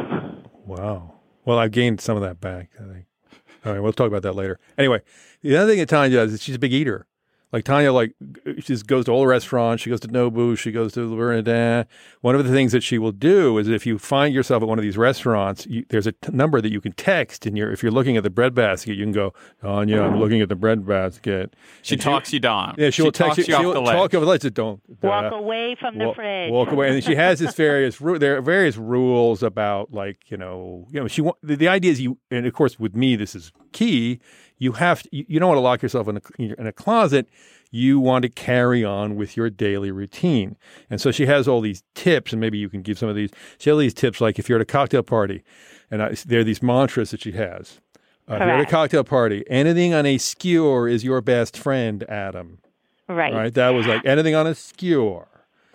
[0.65, 1.15] Wow.
[1.45, 3.05] Well, I've gained some of that back, I think.
[3.65, 4.59] All right, we'll talk about that later.
[4.79, 5.01] Anyway,
[5.43, 7.07] the other thing that Tanya does is she's a big eater.
[7.53, 8.15] Like Tanya, like
[8.47, 9.83] she just goes to all the restaurants.
[9.83, 10.57] She goes to Nobu.
[10.57, 11.85] She goes to Le Bernardin.
[12.23, 14.79] One of the things that she will do is if you find yourself at one
[14.79, 17.83] of these restaurants, you, there's a t- number that you can text, and you're if
[17.83, 20.87] you're looking at the bread basket, you can go, Tanya, I'm looking at the bread
[20.87, 21.55] basket.
[21.83, 22.75] She And talks you down.
[22.79, 23.53] Yeah, she'll text talks you.
[23.53, 23.97] you off she'll the ledge.
[23.97, 24.41] talk over the ledge.
[24.43, 26.51] Just Don't Walk uh, away from the walk, fridge.
[26.51, 26.95] walk away.
[26.95, 31.01] And she has this various ru- there are various rules about like you know you
[31.01, 33.53] know she wa- the, the idea is you and of course with me this is
[33.73, 34.21] key.
[34.63, 37.29] You have to, you, don't want to lock yourself in a in a closet.
[37.71, 40.57] You want to carry on with your daily routine.
[40.91, 43.31] And so she has all these tips, and maybe you can give some of these.
[43.59, 45.43] She has these tips like if you're at a cocktail party,
[45.91, 47.81] and I, there are these mantras that she has.
[48.31, 52.05] Uh, if you're at a cocktail party, anything on a skewer is your best friend,
[52.09, 52.59] Adam.
[53.09, 53.35] right.
[53.35, 53.55] Right.
[53.55, 55.27] That was like anything on a skewer.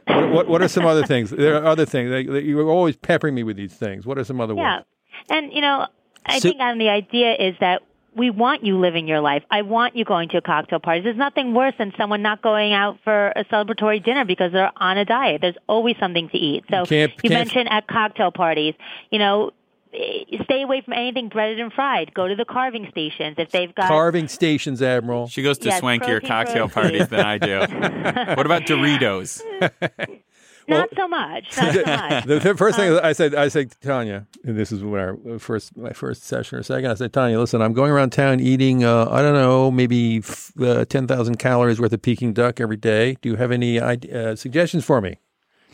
[0.06, 1.30] What, what, what are some other things?
[1.32, 2.10] There are other things.
[2.10, 4.06] Like, like, you were always peppering me with these things.
[4.06, 4.64] What are some other ones?
[4.66, 4.76] Yeah.
[4.76, 4.86] ones?
[5.30, 5.88] And, you know,
[6.26, 7.82] I So- think um, the idea is that
[8.18, 9.44] we want you living your life.
[9.52, 11.02] I want you going to a cocktail party.
[11.02, 14.98] There's nothing worse than someone not going out for a celebratory dinner because they're on
[14.98, 15.42] a diet.
[15.42, 16.66] There's always something to eat.
[16.70, 18.74] So can't- you can't- mentioned at cocktail parties,
[19.12, 19.52] you know,
[19.94, 22.14] eh, stay away from anything breaded and fried.
[22.14, 25.28] Go to the carving stations if they've got Carving stations, Admiral.
[25.28, 27.60] She goes to Yes, swankier cocktail parties than I do.
[28.36, 29.42] what about Doritos?
[30.68, 31.58] not so much.
[31.58, 32.26] Not so much.
[32.26, 35.40] The, the first Um, thing I said, I said, Tanya, and this is when our
[35.40, 36.90] first, my first session or second.
[36.92, 40.52] I said, Tanya, listen, I'm going around town eating, uh, I don't know, maybe f-
[40.62, 43.18] uh, ten thousand calories worth of Peking duck every day.
[43.22, 45.20] Do you have any uh, suggestions for me?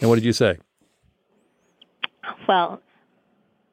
[0.02, 0.58] And what did you say?
[2.48, 2.82] Well,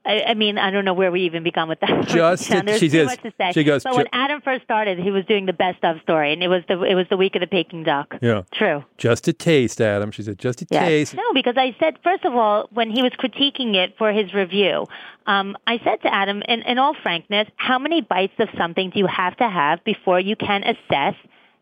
[0.04, 2.08] I, I mean, I don't know where we even begun with that.
[2.08, 3.52] Just to- she too says- much to say.
[3.52, 6.42] she goes, but when Adam first started, he was doing the best of story, and
[6.42, 8.16] it was the it was the week of the Peking duck.
[8.22, 8.82] Yeah, True.
[8.96, 10.10] just a taste, Adam.
[10.10, 10.82] She said, just a Yes.
[10.84, 11.14] taste.
[11.14, 14.86] No, because I said first of all, when he was critiquing it for his review,
[15.26, 18.98] um, I said to Adam, in, in all frankness, how many bites of something do
[18.98, 21.14] you have to have before you can assess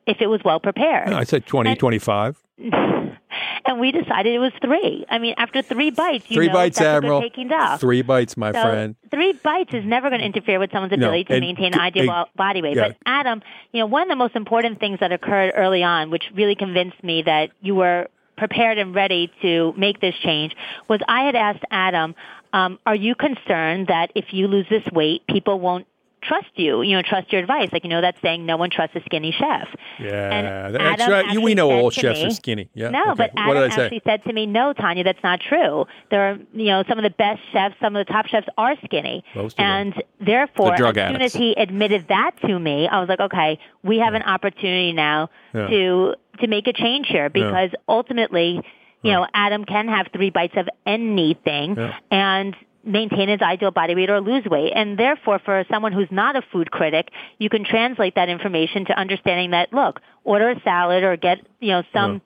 [0.06, 1.08] if it was well prepared?
[1.08, 2.36] I said 20, And- 25.
[3.66, 5.04] and we decided it was three.
[5.10, 7.20] I mean, after three bites, you Three know bites, Admiral.
[7.22, 7.80] Peking duck.
[7.80, 8.96] Three bites, my So friend.
[9.10, 12.26] three bites is never going to interfere with someone's No, ability to and maintain ideal
[12.36, 12.76] body weight.
[12.76, 12.88] yeah.
[12.88, 16.24] But Adam, you know, one of the most important things that occurred early on, which
[16.34, 20.54] really convinced me that you were prepared and ready to make this change,
[20.88, 22.14] was I had asked Adam,
[22.52, 25.86] um, "Are you concerned that if you lose this weight, people won't?"
[26.20, 27.68] Trust you, you know, trust your advice.
[27.72, 29.68] Like, you know, that saying, no one trusts a skinny chef.
[30.00, 31.32] Yeah, And that's Adam right.
[31.32, 32.68] You, we know all chefs me- are skinny.
[32.74, 32.90] Yeah.
[32.90, 33.30] No, okay.
[33.34, 33.84] but what did Adam I say?
[33.84, 35.86] actually said to me, "No, Tanya, that's not true.
[36.10, 38.74] There are, you know, some of the best chefs, some of the top chefs are
[38.84, 39.66] skinny, Most of them.
[39.66, 41.34] and therefore, The drug as soon addicts.
[41.36, 45.30] as he admitted that to me, I was like, okay, we have an opportunity now
[45.54, 45.68] Yeah.
[45.68, 48.60] to to make a change here because ultimately,
[49.02, 51.94] you know, Adam can have three bites of anything, Yeah.
[52.10, 52.54] and
[52.88, 54.72] maintain his ideal body weight or lose weight.
[54.74, 58.98] And therefore, for someone who's not a food critic, you can translate that information to
[58.98, 62.22] understanding that, look, order a salad or get, you know, some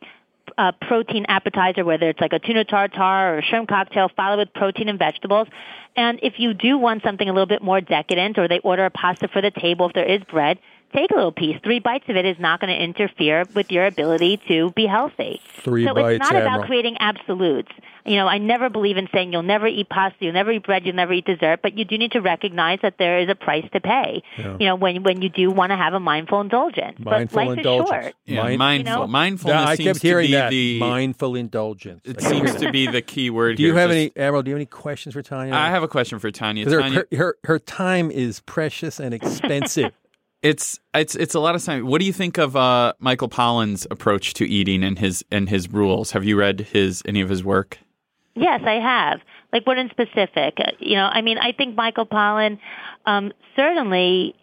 [0.58, 4.52] uh, protein appetizer, whether it's like a tuna tartare or a shrimp cocktail, followed with
[4.54, 5.48] protein and vegetables.
[5.96, 8.90] And if you do want something a little bit more decadent or they order a
[8.90, 10.58] pasta for the table if there is bread,
[10.92, 11.58] take a little piece.
[11.62, 15.40] Three bites of it is not going to interfere with your ability to be healthy.
[15.62, 16.54] Three so bites, it's not Admiral.
[16.56, 17.70] about creating absolutes.
[18.04, 20.84] You know, I never believe in saying you'll never eat pasta, you'll never eat bread,
[20.84, 23.64] you'll never eat dessert, but you do need to recognize that there is a price
[23.74, 24.24] to pay.
[24.36, 24.56] Yeah.
[24.58, 26.98] You know, when when you do want to have a mindful indulgence.
[26.98, 27.90] Mindful but life indulgence.
[27.90, 28.14] is short.
[28.26, 28.92] Yeah, Mind- mindful.
[28.92, 29.06] You know?
[29.06, 30.50] Mindfulness Yeah, I seems kept hearing that.
[30.50, 32.00] the Mindful indulgence.
[32.04, 33.78] it I kept hearing seems to be the key word Do you here.
[33.80, 34.42] have Just- any, Admiral?
[34.42, 35.54] Do you have any questions for Tanya?
[35.54, 36.64] I have a question for Tanya.
[36.64, 39.92] 'Cause her, Tanya, her, her her time is precious and expensive.
[40.42, 41.86] It's it's it's a lot of time.
[41.86, 45.70] What do you think of uh, Michael Pollan's approach to eating and his and his
[45.70, 46.10] rules?
[46.10, 47.78] Have you read his any of his work?
[48.34, 49.20] Yes, I have.
[49.52, 50.54] Like what in specific?
[50.58, 52.58] Uh, You know, I mean, I think Michael Pollan
[53.06, 54.34] um, certainly,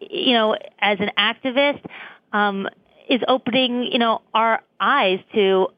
[0.00, 1.84] you know, as an activist,
[2.32, 2.68] um,
[3.08, 5.68] is opening, you know, our eyes to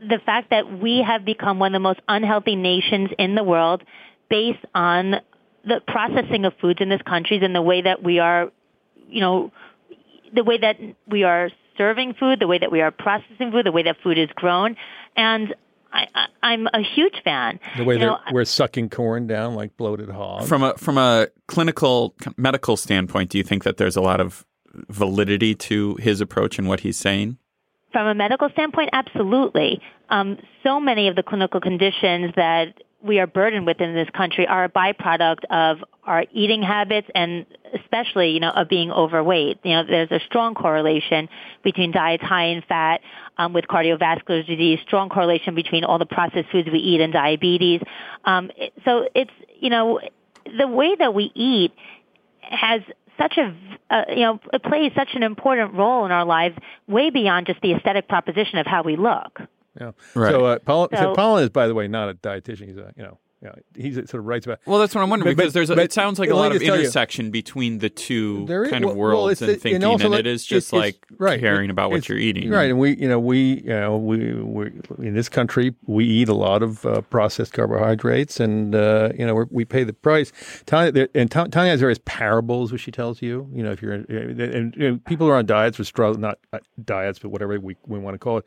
[0.00, 3.82] the fact that we have become one of the most unhealthy nations in the world
[4.28, 5.16] based on
[5.64, 8.50] the processing of foods in this country and the way that we are,
[9.08, 9.52] you know,
[10.34, 13.72] the way that we are serving food, the way that we are processing food, the
[13.72, 14.76] way that food is grown,
[15.16, 15.54] and
[15.92, 17.60] I, I, I'm a huge fan.
[17.76, 20.48] The way You that know, we're sucking corn down like bloated hogs.
[20.48, 24.46] From a from a clinical medical standpoint, do you think that there's a lot of
[24.88, 27.36] validity to his approach and what he's saying?
[27.92, 29.82] From a medical standpoint, absolutely.
[30.08, 34.46] Um, so many of the clinical conditions that we are burdened with in this country
[34.46, 39.58] are a byproduct of our eating habits and especially, you know, of being overweight.
[39.64, 41.28] You know, there's a strong correlation
[41.62, 43.00] between diets high in fat
[43.38, 47.80] um, with cardiovascular disease, strong correlation between all the processed foods we eat and diabetes.
[48.24, 48.50] Um,
[48.84, 50.00] so it's, you know,
[50.58, 51.72] the way that we eat
[52.40, 52.82] has
[53.18, 53.54] such a
[53.90, 56.56] uh, you know it plays such an important role in our lives
[56.88, 59.40] way beyond just the aesthetic proposition of how we look
[59.80, 59.92] Yeah.
[60.14, 60.30] Right.
[60.30, 62.66] So, uh, Paul, so, So- Colin is, by the way, not a dietitian.
[62.66, 64.60] He's a, you know, know, he's sort of writes about.
[64.66, 66.54] Well, that's what I'm wondering But- because there's a, but it sounds like a lot
[66.54, 69.56] of tell you- intersection between the two is- kind of well, worlds it's and the-
[69.56, 71.40] thinking, also and like- it is just it's- like right.
[71.40, 72.50] caring about what you're eating.
[72.50, 76.28] Right, and we, you know, we, you know, we, we in this country we eat
[76.28, 80.32] a lot of uh, processed carbohydrates, and uh, you know, we're, we pay the price.
[80.66, 83.48] Tanya, and Tanya has various parables which she tells you.
[83.52, 86.38] You know, if you're, and you know, people who are on diets or struggle, not
[86.52, 88.44] uh, diets, but whatever we we want to call it,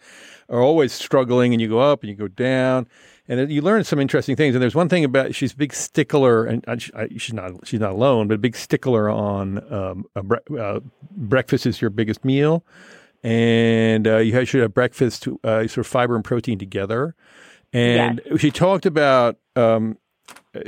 [0.49, 2.87] are always struggling, and you go up and you go down.
[3.27, 4.55] And then you learn some interesting things.
[4.55, 7.79] And there's one thing about she's a big stickler, and I, I, she's not she's
[7.79, 10.79] not alone, but a big stickler on um, a bre- uh,
[11.11, 12.63] breakfast is your biggest meal
[13.25, 17.15] and uh, you should have breakfast, uh, sort of fiber and protein together.
[17.73, 19.97] And she talked about um,
[20.55, 20.59] uh,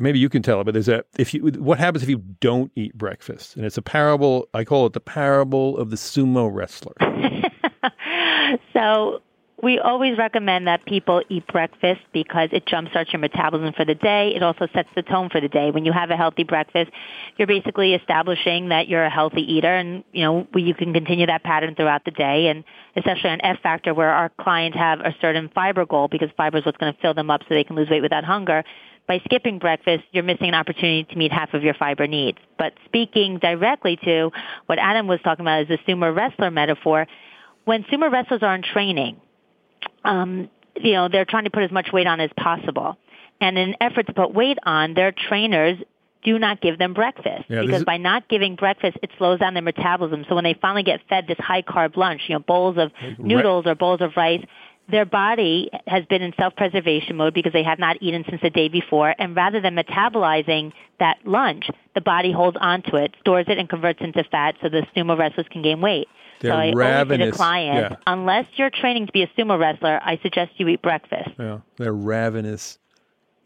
[0.00, 2.70] maybe you can tell it, but there's a if you what happens if you don't
[2.76, 4.48] eat breakfast, and it's a parable.
[4.54, 6.94] I call it the parable of the sumo wrestler.
[8.72, 9.22] So
[9.62, 14.32] we always recommend that people eat breakfast because it jumpstarts your metabolism for the day.
[14.34, 15.70] It also sets the tone for the day.
[15.70, 16.90] When you have a healthy breakfast,
[17.36, 21.42] you're basically establishing that you're a healthy eater and, you know, you can continue that
[21.42, 22.64] pattern throughout the day and
[22.96, 26.64] especially on F factor where our clients have a certain fiber goal because fiber is
[26.64, 28.64] what's going to fill them up so they can lose weight without hunger.
[29.06, 32.38] By skipping breakfast, you're missing an opportunity to meet half of your fiber needs.
[32.56, 34.30] But speaking directly to
[34.66, 37.06] what Adam was talking about is the sumo wrestler metaphor,
[37.64, 39.20] when sumo wrestlers are in training,
[40.04, 42.96] um, you know, they're trying to put as much weight on as possible.
[43.40, 45.78] And in an effort to put weight on, their trainers
[46.22, 49.62] do not give them breakfast Yeah, because by not giving breakfast, it slows down their
[49.62, 50.26] metabolism.
[50.28, 53.66] So when they finally get fed this high carb lunch, you know, bowls of noodles
[53.66, 54.44] or bowls of rice,
[54.90, 58.68] their body has been in self-preservation mode because they have not eaten since the day
[58.68, 59.14] before.
[59.18, 64.00] And rather than metabolizing that lunch, the body holds onto it, stores it, and converts
[64.00, 66.08] into fat so the sumo wrestlers can gain weight.
[66.40, 67.30] They're so I always ravenous.
[67.30, 67.96] to clients, Yeah.
[68.06, 71.30] unless you're training to be a sumo wrestler, I suggest you eat breakfast.
[71.38, 72.78] Yeah, they're ravenous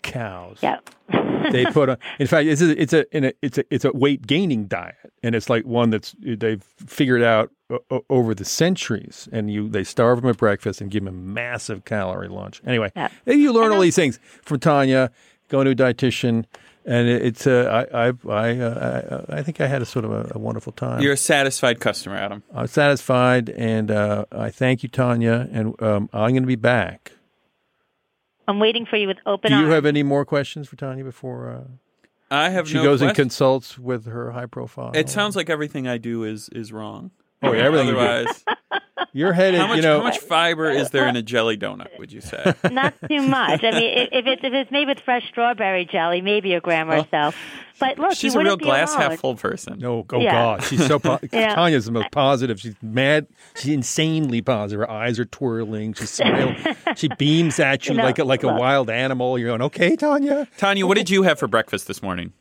[0.04, 0.58] cows.
[0.62, 0.78] Yeah.
[1.50, 1.96] they put on.
[2.18, 4.94] In fact, it's a, it's a, in a it's a it's a weight gaining diet,
[5.22, 9.28] and it's like one that's they've figured out o- o- over the centuries.
[9.32, 12.62] And you they starve them at breakfast and give them a massive calorie lunch.
[12.66, 13.08] Anyway, Yeah.
[13.26, 15.10] you learn all these things from Tanya,
[15.48, 16.44] going to a dietitian,
[16.86, 20.04] and it, it's uh, I I I, uh, I I think I had a sort
[20.06, 21.02] of a, a wonderful time.
[21.02, 22.42] You're a satisfied customer, Adam.
[22.54, 27.12] I'm satisfied, and uh, I thank you, Tanya, and um, I'm going to be back.
[28.46, 29.74] I'm waiting for you with open Do you arms.
[29.74, 31.64] have any more questions for Tanya before uh,
[32.30, 34.92] I have she no goes and consults with her high profile?
[34.94, 37.10] It sounds like everything I do is is wrong.
[37.42, 37.98] Oh, yeah, everything you do.
[38.00, 38.44] Otherwise,
[39.16, 39.98] You're headed, how much you know.
[39.98, 41.96] how much fiber is there in a jelly donut?
[42.00, 42.52] Would you say?
[42.72, 43.62] Not too much.
[43.62, 46.90] I mean, if if it's if it's made with fresh strawberry jelly, maybe a gram
[46.90, 47.06] or oh.
[47.12, 47.36] so.
[47.78, 49.78] But look, She's a real glass half full person.
[49.78, 50.32] No, oh Yeah.
[50.32, 51.54] God, she's so po- Yeah.
[51.54, 52.60] Tanya's the most positive.
[52.60, 53.28] She's mad.
[53.54, 54.80] She's insanely positive.
[54.80, 55.94] Her eyes are twirling.
[55.94, 56.56] She's smiling.
[56.96, 59.38] she beams at you, You know, like a, like a wild animal.
[59.38, 60.48] You're going, okay, Tanya.
[60.56, 62.32] Tanya, what did you have for breakfast this morning?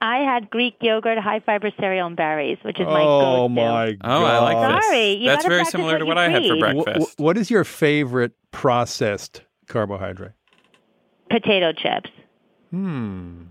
[0.00, 3.26] I had Greek yogurt, high fiber cereal, and berries, which is my oh go-to.
[3.26, 3.96] Oh my God.
[4.04, 4.84] Oh, I like this.
[4.86, 6.62] Sorry, you That's very similar what to you what I had for preach.
[6.76, 7.16] Wh- breakfast.
[7.18, 10.32] wh- what is your favorite processed carbohydrate?
[11.30, 12.10] Potato chips,
[12.70, 13.42] Hmm.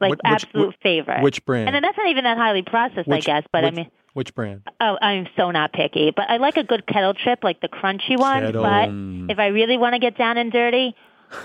[0.00, 1.22] like What- which- absolute favorite.
[1.22, 1.68] Which brand?
[1.68, 3.44] And then that's not even that highly processed, which, I guess.
[3.52, 4.62] But which, I mean, which brand?
[4.80, 6.10] oh, I'm so not picky.
[6.10, 8.42] But I like a good kettle chip, like the crunchy one.
[8.42, 8.62] Kettle.
[8.62, 10.94] But if I really want to get down and dirty,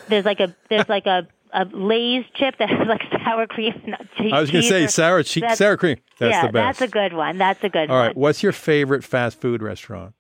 [0.10, 3.74] there's like a there's like a a Lay's chip that has like sour cream.
[3.86, 5.98] and che- I was going to say or- sour che- sour cream.
[6.20, 6.80] That's yeah, the best.
[6.80, 7.38] that's a good one.
[7.38, 8.02] That's a good All one.
[8.02, 8.18] All right.
[8.18, 10.14] What's your favorite fast food restaurant?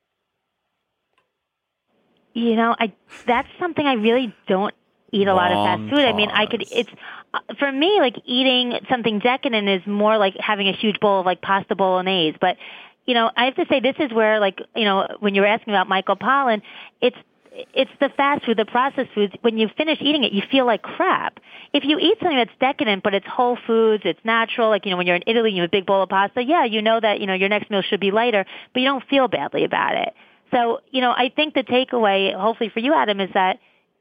[2.33, 2.93] You know, I
[3.25, 4.73] that's something I really don't
[5.11, 6.05] eat a lot of fast food.
[6.05, 6.89] I mean, I could it's
[7.33, 11.25] uh, for me like eating something decadent is more like having a huge bowl of
[11.25, 12.57] like pasta bolognese, but
[13.07, 15.47] you know, I have to say this is where like, you know, when you were
[15.47, 16.61] asking about Michael Pollan,
[17.01, 17.15] it's
[17.73, 19.33] it's the fast food, the processed foods.
[19.41, 21.39] When you finish eating it, you feel like crap.
[21.73, 24.97] If you eat something that's decadent, but it's whole foods, it's natural, like, you know,
[24.97, 27.19] when you're in Italy, you have a big bowl of pasta, yeah, you know that,
[27.19, 30.13] you know, your next meal should be lighter, but you don't feel badly about it.
[30.51, 33.59] So, you know, I think the takeaway, hopefully for you, Adam, is that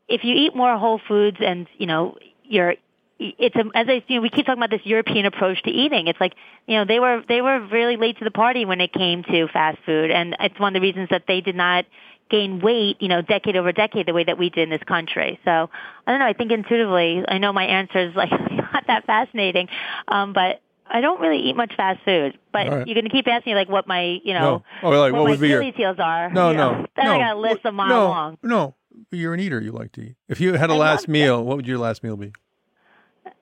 [0.08, 2.74] if you eat more whole foods and, you know, you're,
[3.18, 6.06] it's a, as I, you know, we keep talking about this European approach to eating.
[6.06, 6.34] It's like,
[6.66, 9.48] you know, they were, they were really late to the party when it came to
[9.48, 10.10] fast food.
[10.10, 11.86] And it's one of the reasons that they did not
[12.30, 15.38] gain weight, you know, decade over decade the way that we did in this country.
[15.44, 15.70] So
[16.06, 16.26] I don't know.
[16.26, 19.68] I think intuitively, I know my answer is like not that fascinating,
[20.08, 22.38] um, but I don't really eat much fast food.
[22.52, 22.86] But right.
[22.86, 24.64] you're going to keep asking me like what my, you know, No.
[24.82, 26.30] Oh, like, what my would be your- heels are.
[26.30, 26.72] No, you know.
[26.80, 27.12] no, Then no.
[27.14, 28.38] I got a list a mile no, long.
[28.42, 28.74] No,
[29.10, 29.60] you're an eater.
[29.60, 30.16] You like to eat.
[30.28, 32.32] If you had a I last meal, what would your last meal be?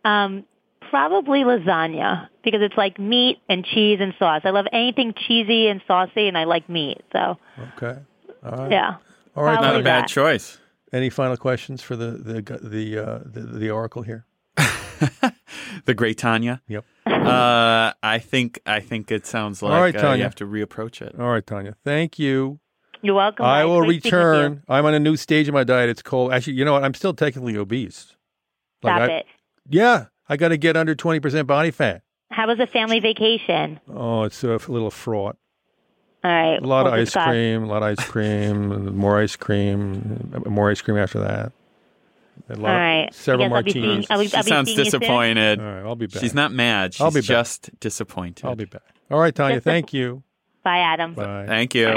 [0.04, 0.44] Um,
[0.90, 4.42] probably lasagna because it's like meat and cheese and sauce.
[4.44, 7.02] I love anything cheesy and saucy, and I like meat.
[7.12, 7.38] So
[7.78, 8.00] Okay.
[8.44, 8.70] All right.
[8.70, 8.96] yeah.
[9.36, 9.54] All right.
[9.54, 10.08] Probably Not a bad that.
[10.08, 10.58] choice.
[10.92, 14.26] Any final questions for the the the uh, the, the oracle here?
[15.84, 16.62] The great Tanya.
[16.68, 16.84] Yep.
[17.06, 21.02] Uh, I think I think it sounds like All right, uh, you have to reapproach
[21.02, 21.18] it.
[21.18, 21.74] All right, Tanya.
[21.84, 22.60] Thank you.
[23.02, 23.44] You're welcome.
[23.44, 24.28] I will Great speaking with you.
[24.30, 24.62] return.
[24.68, 25.90] I'm on a new stage of my diet.
[25.90, 26.32] It's cold.
[26.32, 26.84] Actually, you know what?
[26.84, 28.16] I'm still technically obese.
[28.82, 29.26] Stop I, it.
[29.68, 32.02] Yeah, I got to get under 20% body fat.
[32.30, 33.78] How was a family vacation?
[33.88, 35.36] Oh, it's a little fraught.
[36.24, 36.60] All right.
[36.62, 37.26] A lot we'll of ice discuss.
[37.26, 41.52] cream, a lot of ice cream, more ice cream, more ice cream after that.
[42.48, 44.06] A lot All of- several guess I'll be seeing- martinis.
[44.10, 45.00] I'll be- She I'll sounds seeing you soon.
[45.00, 45.60] disappointed.
[45.60, 46.20] All right, I'll be back.
[46.22, 46.94] She's not mad.
[46.94, 47.26] She's I'll be back.
[47.26, 48.44] just disappointed.
[48.46, 48.82] I'll be back.
[49.10, 49.60] All right, Tanya.
[49.60, 50.22] Thank you.
[50.62, 51.12] Bye, Adam.
[51.14, 51.44] Bye.
[51.46, 51.94] Thank you.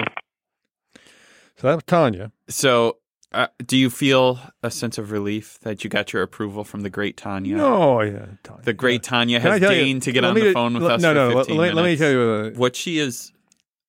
[1.58, 2.32] So that was Tanya.
[2.50, 2.98] So,
[3.34, 6.90] uh, do you feel a sense of relief that you got your approval from the
[6.90, 7.58] great Tanya?
[7.60, 8.62] Oh yeah, Tanya.
[8.64, 10.84] The great Tanya Can has tell you- deigned to get on the ju- phone with
[10.84, 12.22] let- us no, for no, 15 let, let me tell you.
[12.22, 13.32] Uh, what she is.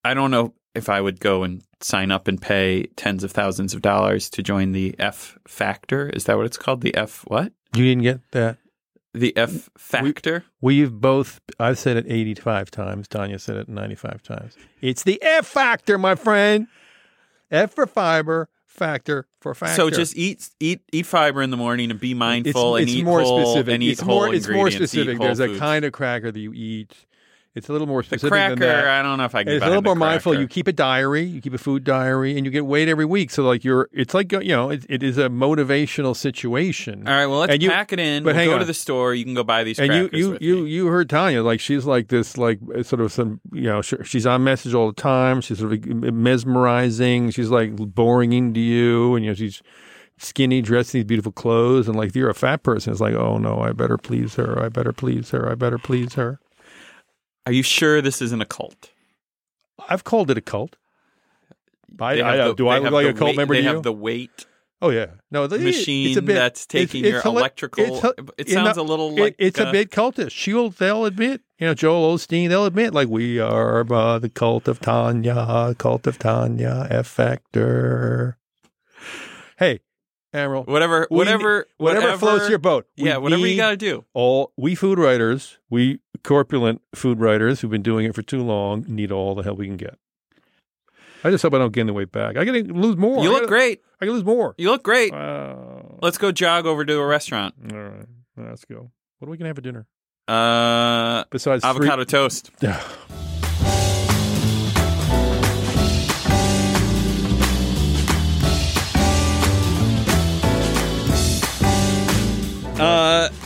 [0.08, 3.74] I don't know if I would go and sign up and pay tens of thousands
[3.74, 6.08] of dollars to join the F Factor.
[6.08, 6.80] Is that what it's called?
[6.80, 7.52] The F what?
[7.74, 8.56] you didn't get that.
[9.12, 10.44] The F Factor.
[10.62, 13.06] We've both, I've said it 85 times.
[13.06, 14.56] Tanya said it 95 times.
[14.80, 16.68] It's the F factor, my friend.
[17.50, 19.74] F for fiber, factor for factor.
[19.74, 22.98] So just eat eat eat fiber in the morning and be mindful it's, and it's
[22.98, 23.74] eat more whole specific.
[23.74, 25.18] and eat it's whole more, it's more specific.
[25.18, 26.94] There's a kind of cracker that you eat.
[27.54, 28.54] It's a little more the specific cracker.
[28.56, 28.86] than that.
[28.86, 29.54] I don't know if I can.
[29.54, 30.38] It's a little more the mindful.
[30.38, 33.30] You keep a diary, you keep a food diary, and you get weighed every week.
[33.30, 37.08] So like you're, it's like you know, it, it is a motivational situation.
[37.08, 38.22] All right, well, let's And you- pack it in.
[38.22, 38.58] but we'll go on.
[38.60, 39.12] to the store.
[39.14, 40.70] You can go buy these and you crackers you you me.
[40.70, 44.44] you heard Tanya like she's like this like sort of some you know she's on
[44.44, 45.40] message all the time.
[45.40, 47.30] She's sort of mesmerizing.
[47.30, 49.62] She's like boring into you, and you know she's
[50.18, 53.14] skinny, dressed in these beautiful clothes, and like if you're a fat person, it's like
[53.14, 54.62] oh no, I better please her.
[54.62, 55.50] I better please her.
[55.50, 56.38] I better please her.
[57.48, 58.90] Are you sure this isn't a cult?
[59.88, 60.76] I've called it a cult.
[61.98, 63.74] I, I, the- do I look like a cult weight- member They to you?
[63.74, 64.44] have the weight
[64.80, 67.84] Oh yeah, no, the, machine it's a bit, that's taking it's- your it's hila- electrical.
[68.38, 70.30] it's it sounds a little it- like it's uh, a bit cultish.
[70.30, 74.68] She'll they'll admit, you know, Joel Osteen, they'll admit, like we are uh, the cult
[74.68, 78.36] of Tanya, cult of Tanya, F Factor.
[79.58, 79.80] Hey,
[80.32, 82.86] Emerald, whatever, we- whatever, whatever, floats your boat.
[82.98, 84.04] We Yeah, whatever you got to do.
[84.12, 88.84] All we food writers, we corpulent food writers who've been doing it for too long,
[88.88, 89.98] need all the help we can get.
[91.24, 92.36] I just hope I don't gain the weight back.
[92.36, 93.22] I gotta lose more.
[93.24, 93.80] You I look gotta- great.
[94.00, 94.54] I can lose more.
[94.58, 95.12] You look great.
[95.12, 95.98] Wow.
[96.02, 97.54] Let's go jog over to a restaurant.
[97.72, 98.90] All right, let's go.
[99.18, 99.86] What are we gonna have for dinner
[100.28, 102.50] Uh, besides three- avocado toast.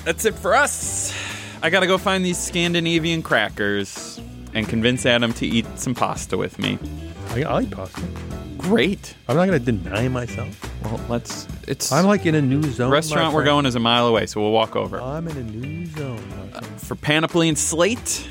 [0.04, 1.14] that's it for us.
[1.62, 4.20] I gotta go find these Scandinavian crackers
[4.54, 6.78] and convince Adam to eat some pasta with me.
[7.30, 8.02] I, I eat pasta.
[8.58, 9.16] Great.
[9.28, 10.70] I'm not to deny myself.
[10.84, 11.48] Well, let's.
[11.66, 12.88] It's I'm like in a new zone.
[12.90, 13.54] the restaurant my we're friend.
[13.54, 15.00] going is a mile away, so we'll walk over.
[15.00, 16.28] I'm in a new zone.
[16.30, 16.80] my uh, friend.
[16.80, 18.28] For Panoply and Slate,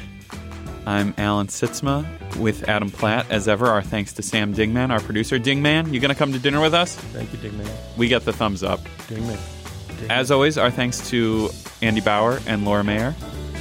[0.86, 2.06] I'm Alan Sytsma
[2.38, 3.30] with Adam Platt.
[3.30, 5.38] As ever, our thanks to Sam Dingman, our producer.
[5.40, 6.96] Dingman, you gonna come to dinner with us?
[6.96, 7.70] Thank you, Dingman.
[7.98, 8.80] We get the thumbs up.
[9.08, 9.61] Dingman.
[10.10, 11.50] As always, our thanks to
[11.82, 13.16] Andy Bowers and Laura Mayer.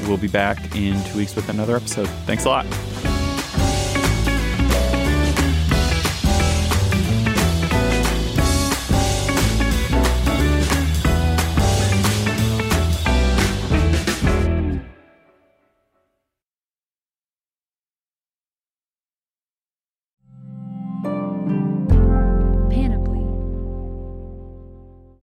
[0.06, 2.08] We'll be back in two weeks with another episode.
[2.26, 3.09] Thanks a lot.